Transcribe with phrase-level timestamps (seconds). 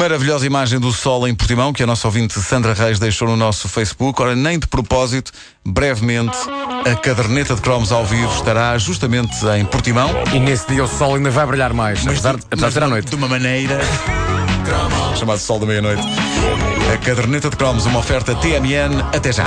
[0.00, 3.68] maravilhosa imagem do sol em Portimão que a nossa ouvinte Sandra Reis deixou no nosso
[3.68, 4.22] Facebook.
[4.22, 5.30] Ora, nem de propósito,
[5.62, 6.34] brevemente,
[6.90, 10.08] a caderneta de cromos ao vivo estará justamente em Portimão.
[10.32, 12.88] E nesse dia o sol ainda vai brilhar mais, apesar, de- apesar de ser à
[12.88, 13.10] noite.
[13.10, 13.78] De uma maneira.
[15.18, 16.02] chamado Sol da Meia-Noite.
[16.94, 19.02] A caderneta de cromos, uma oferta TMN.
[19.14, 19.44] Até já.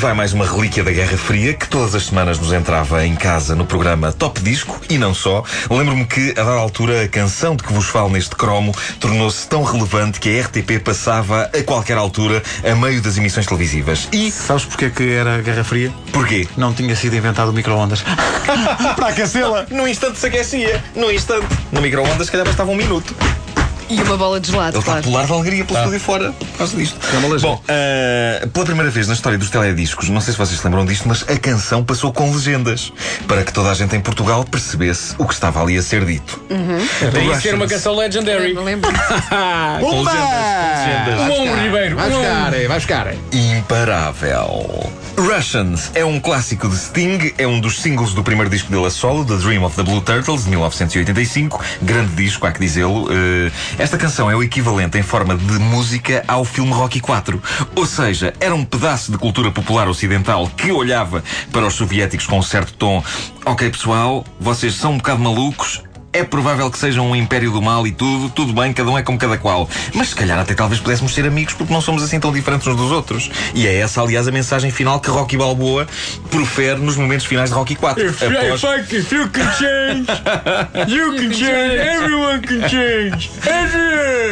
[0.00, 3.54] Vai mais uma relíquia da Guerra Fria que todas as semanas nos entrava em casa
[3.54, 5.44] no programa Top Disco e não só.
[5.70, 9.62] Lembro-me que, a dada altura, a canção de que vos falo neste cromo tornou-se tão
[9.62, 14.08] relevante que a RTP passava a qualquer altura a meio das emissões televisivas.
[14.10, 15.92] E Sabes porque que era Guerra Fria?
[16.12, 16.48] porquê?
[16.56, 18.02] Não tinha sido inventado o micro-ondas.
[18.96, 19.66] Para aquecê-la!
[19.70, 20.82] No instante se aquecia.
[20.96, 21.46] No instante.
[21.70, 23.14] No micro-ondas, se calhar bastava um minuto.
[23.90, 25.02] E uma bola de gelado, Ele está a claro.
[25.02, 26.96] pular de alegria pelo estúdio fora por causa disto.
[27.40, 30.84] Bom, ah, pela primeira vez na história dos telediscos, não sei se vocês se lembram
[30.86, 32.92] disto, mas a canção passou com legendas
[33.26, 36.40] para que toda a gente em Portugal percebesse o que estava ali a ser dito.
[37.12, 38.54] Daí ser uma canção legendary.
[38.54, 38.90] Eu lembro.
[39.80, 41.38] Com legendas, com legendas.
[41.38, 41.96] Um Ribeiro.
[41.96, 43.14] Vai buscar, é, vai buscar.
[43.32, 44.90] Imparável.
[45.16, 48.90] Russians é um clássico de Sting, é um dos singles do primeiro disco dele a
[48.90, 51.62] solo, The Dream of the Blue Turtles, de 1985.
[51.82, 53.08] Grande disco, há que dizê-lo.
[53.10, 53.50] Eh,
[53.80, 57.42] esta canção é o equivalente em forma de música ao filme Rocky 4.
[57.74, 62.38] Ou seja, era um pedaço de cultura popular ocidental que olhava para os soviéticos com
[62.38, 63.02] um certo tom.
[63.46, 65.82] Ok, pessoal, vocês são um bocado malucos.
[66.12, 69.02] É provável que sejam um império do mal e tudo, tudo bem, cada um é
[69.02, 69.70] como cada qual.
[69.94, 72.74] Mas se calhar até talvez pudéssemos ser amigos porque não somos assim tão diferentes uns
[72.74, 73.30] dos outros.
[73.54, 75.86] E é essa, aliás, a mensagem final que Rocky Balboa
[76.28, 78.02] profere nos momentos finais de Rocky 4.
[78.08, 78.60] Após-
[78.92, 80.06] if you can change,
[80.92, 83.30] you can change, everyone can change.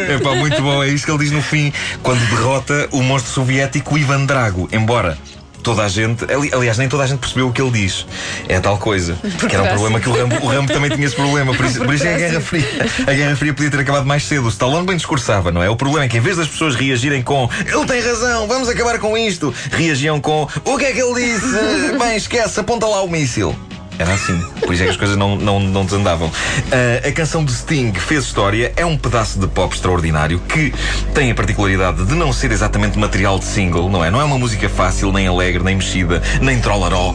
[0.08, 3.32] É pá, muito bom, é isso que ele diz no fim, quando derrota o monstro
[3.32, 4.68] soviético Ivan Drago.
[4.72, 5.16] Embora
[5.62, 8.06] toda a gente, ali- aliás, nem toda a gente percebeu o que ele diz.
[8.48, 9.18] É tal coisa.
[9.48, 11.54] Que era um problema que o Rambo, o Rambo também tinha esse problema.
[11.54, 12.64] Por isso, por isso é a Guerra Fria.
[13.06, 14.44] A Guerra Fria podia ter acabado mais cedo.
[14.46, 15.70] O Stallone bem discursava, não é?
[15.70, 18.98] O problema é que em vez das pessoas reagirem com ele tem razão, vamos acabar
[18.98, 21.48] com isto, reagiam com o que é que ele disse?
[21.98, 23.56] Bem, esquece, aponta lá o míssil.
[23.98, 24.38] Era assim.
[24.64, 26.30] Por isso é que as coisas não, não, não desandavam.
[26.70, 28.72] Ah, a canção de Sting fez história.
[28.76, 30.72] É um pedaço de pop extraordinário que
[31.14, 34.10] tem a particularidade de não ser exatamente material de single, não é?
[34.10, 37.12] Não é uma música fácil, nem alegre, nem mexida, nem trollaró.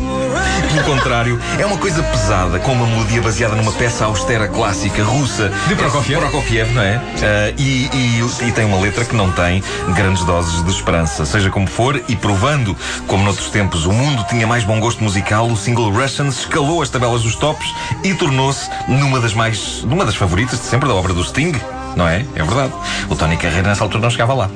[0.74, 5.50] Pelo contrário, é uma coisa pesada, com uma melodia baseada numa peça austera clássica russa.
[5.68, 6.20] De Prokofiev.
[6.20, 6.96] Prokofiev, não é?
[7.22, 9.64] Ah, e, e- e tem uma letra que não tem
[9.96, 11.26] grandes doses de esperança.
[11.26, 12.76] Seja como for, e provando
[13.08, 16.90] como noutros tempos o mundo tinha mais bom gosto musical, o single Russians escalou as
[16.90, 17.74] tabelas dos tops
[18.04, 19.84] e tornou-se numa das mais.
[19.84, 21.54] numa das favoritas de sempre da obra do Sting.
[21.96, 22.26] Não é?
[22.36, 22.74] É verdade.
[23.10, 24.50] O Tony Carreira nessa altura não chegava lá.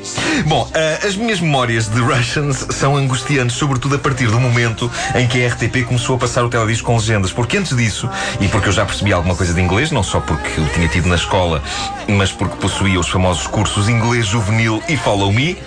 [0.46, 5.28] Bom, ah, as minhas memórias de Russians são angustiantes, sobretudo a partir do momento em
[5.28, 7.32] que a RTP começou a passar o teledisco com legendas.
[7.32, 8.10] Porque antes disso,
[8.40, 11.08] e porque eu já percebi alguma coisa de inglês, não só porque eu tinha tido
[11.08, 11.62] na escola,
[12.08, 15.58] mas porque possuía os famosos cursos Inglês Juvenil e Follow Me.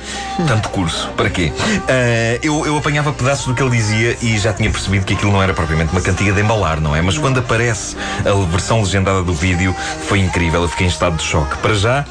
[0.46, 1.52] Tanto curso, para quê?
[1.88, 5.32] Ah, eu, eu apanhava pedaços do que ele dizia e já tinha percebido que aquilo
[5.32, 7.02] não era propriamente uma cantiga de embalar, não é?
[7.02, 9.74] Mas quando aparece a versão legendada do vídeo,
[10.08, 10.62] foi incrível.
[10.62, 11.59] Eu fiquei em estado de choque.
[11.62, 12.04] Para já,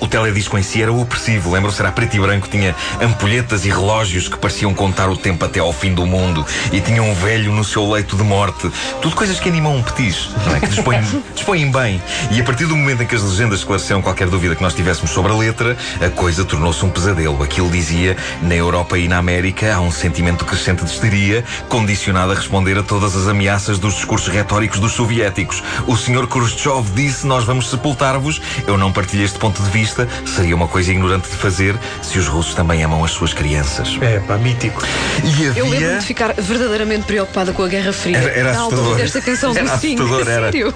[0.00, 1.52] o teledisco em si era opressivo.
[1.52, 5.60] Lembram-se, era preto e branco, tinha ampulhetas e relógios que pareciam contar o tempo até
[5.60, 8.70] ao fim do mundo e tinha um velho no seu leito de morte.
[9.00, 10.60] Tudo coisas que animam um petis, não é?
[10.60, 11.00] Que dispõem,
[11.34, 12.02] dispõem bem.
[12.30, 15.10] E a partir do momento em que as legendas esclareceram qualquer dúvida que nós tivéssemos
[15.10, 17.42] sobre a letra, a coisa tornou-se um pesadelo.
[17.42, 22.34] Aquilo dizia, na Europa e na América há um sentimento crescente de histeria, condicionado a
[22.34, 25.62] responder a todas as ameaças dos discursos retóricos dos soviéticos.
[25.86, 26.26] O Sr.
[26.26, 28.40] Khrushchev disse, nós vamos sepultar-vos.
[28.66, 29.83] Eu não partilho este ponto de vista.
[30.26, 33.96] Seria uma coisa ignorante de fazer se os russos também amam as suas crianças.
[34.00, 34.82] É, pá, mítico.
[35.22, 35.98] E Eu lembro-me havia...
[35.98, 38.16] de ficar verdadeiramente preocupada com a Guerra Fria.
[38.16, 38.96] Era, era assustador.
[38.96, 40.52] desta canção era do assustador, era.
[40.52, 40.74] Sério?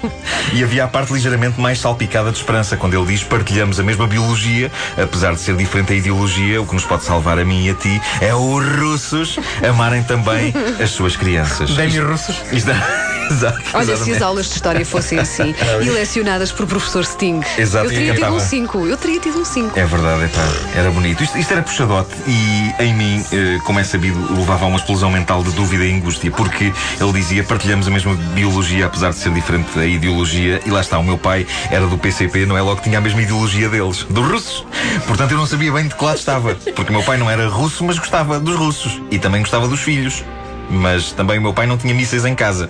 [0.53, 4.07] E havia a parte ligeiramente mais salpicada de esperança, quando ele diz partilhamos a mesma
[4.07, 7.69] biologia, apesar de ser diferente a ideologia, o que nos pode salvar a mim e
[7.69, 9.37] a ti é os russos
[9.67, 11.71] amarem também as suas crianças.
[11.75, 12.35] Demi Russos.
[12.51, 17.05] Isto é- Exato, Olha, se as aulas de história fossem assim e lecionadas por professor
[17.05, 18.39] Sting, Exato, eu teria tido um cantava.
[18.39, 18.87] 5.
[18.87, 19.79] Eu teria tido um 5.
[19.79, 21.23] É verdade, epá, era bonito.
[21.23, 25.11] Isto, isto era puxadote e em mim, eh, como é sabido, levava a uma explosão
[25.11, 29.33] mental de dúvida e angústia, porque ele dizia partilhamos a mesma biologia, apesar de ser
[29.33, 32.77] diferente a ideologia, e lá está, o meu pai era do PCP, não é logo
[32.77, 34.65] que tinha a mesma ideologia deles, dos russos.
[35.07, 37.47] Portanto, eu não sabia bem de que lado estava, porque o meu pai não era
[37.47, 40.23] russo, mas gostava dos russos e também gostava dos filhos.
[40.69, 42.69] Mas também o meu pai não tinha mísseis em casa.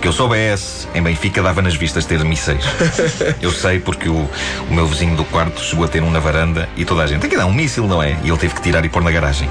[0.00, 2.62] Que eu soubesse, em Benfica dava nas vistas ter mísseis.
[3.40, 4.28] Eu sei porque o,
[4.68, 7.20] o meu vizinho do quarto chegou a ter um na varanda e toda a gente
[7.20, 8.16] tem que dar um míssil, não é?
[8.22, 9.48] E ele teve que tirar e pôr na garagem.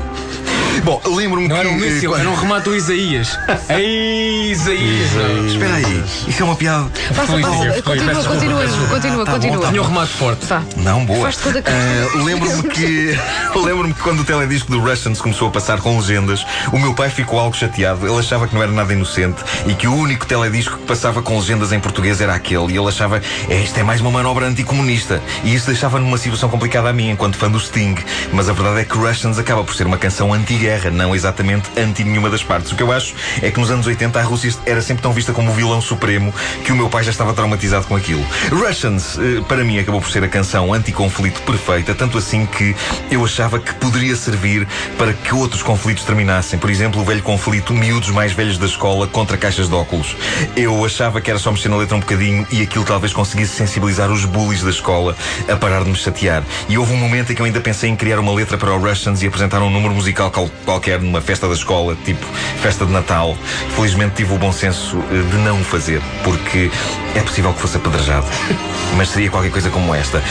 [0.83, 1.53] Bom, lembro-me que.
[1.53, 3.37] Não era um eh, míssil, quando- era um remate do Isaías.
[3.69, 5.11] Ei, Isaías.
[5.51, 6.89] Espera aí, isso é uma piada.
[7.15, 7.81] Passa, passa.
[7.81, 9.61] Continua, continua, desculpa, continua, Tá bom, continua.
[9.61, 10.45] tá Tinha um remate forte.
[10.77, 11.27] Não, boa.
[11.27, 13.17] A Ah, Lembro-me que
[13.55, 17.09] lembro-me que quando o teledisco do Russians começou a passar com legendas, o meu pai
[17.09, 18.07] ficou algo chateado.
[18.07, 21.37] Ele achava que não era nada inocente e que o único teledisco que passava com
[21.37, 22.73] legendas em português era aquele.
[22.73, 25.21] E ele achava, "É, isto é mais uma manobra anticomunista.
[25.43, 27.95] E isso deixava numa situação complicada a mim, enquanto fã do Sting.
[28.31, 30.33] Mas a verdade é que Russians acaba por ser uma canção
[30.67, 32.71] anti-guerra, não exatamente anti nenhuma das partes.
[32.71, 35.31] O que eu acho é que nos anos 80 a Rússia era sempre tão vista
[35.31, 36.33] como o vilão supremo
[36.63, 38.25] que o meu pai já estava traumatizado com aquilo.
[38.51, 42.75] Russians, eh, para mim, acabou por ser a canção anti-conflito perfeita, tanto assim que
[43.09, 44.67] eu achava que poderia servir
[44.97, 46.59] para que outros conflitos terminassem.
[46.59, 50.15] Por exemplo, o velho conflito miúdos mais velhos da escola contra caixas de óculos.
[50.55, 54.11] Eu achava que era só mexer na letra um bocadinho e aquilo talvez conseguisse sensibilizar
[54.11, 55.15] os bullies da escola
[55.47, 56.43] a parar de me chatear.
[56.67, 58.79] E houve um momento em que eu ainda pensei em criar uma letra para o
[58.79, 60.29] Russians e apresentar um número musical
[60.65, 62.25] qualquer numa festa da escola, tipo
[62.61, 63.37] festa de Natal.
[63.75, 66.69] Felizmente tive o bom senso eh, de não o fazer, porque
[67.15, 68.25] é possível que fosse apedrejado.
[68.95, 70.21] Mas seria qualquer coisa como esta.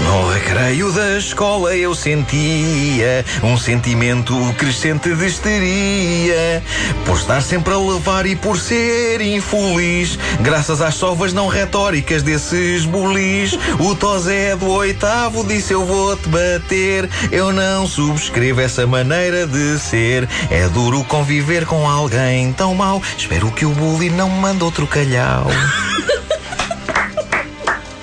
[0.00, 6.62] No recreio da escola eu sentia um sentimento crescente de histeria.
[7.04, 12.84] Por estar sempre a levar e por ser infeliz, graças às sovas não retóricas desses
[12.84, 13.58] bulis.
[13.78, 17.08] O Tosé do oitavo disse: Eu vou-te bater.
[17.30, 17.86] Eu não
[18.22, 20.28] subscrevo essa maneira de ser.
[20.48, 23.02] É duro conviver com alguém tão mau.
[23.18, 25.46] Espero que o bully não me mande outro calhau.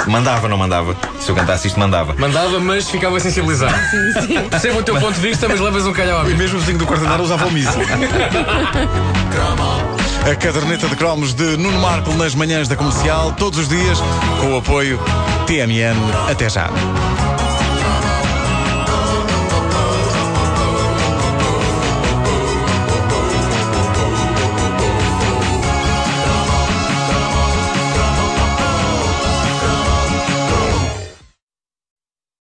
[0.07, 0.97] Mandava, não mandava?
[1.19, 2.15] Se eu cantasse isto, mandava.
[2.17, 3.75] Mandava, mas ficava sensibilizado.
[4.49, 6.87] Percebo o teu ponto de vista, mas levas um calhau E mesmo o vizinho do
[6.87, 7.79] quarto andar usava o míssil.
[10.29, 13.99] A caderneta de cromos de Nuno Marco nas manhãs da comercial, todos os dias,
[14.41, 14.99] com o apoio
[15.45, 15.95] TMN.
[16.27, 16.71] Até já.